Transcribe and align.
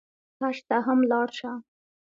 حج 0.39 0.57
ته 0.67 0.77
هم 0.85 0.99
لاړ 1.11 1.27
شه. 1.39 1.51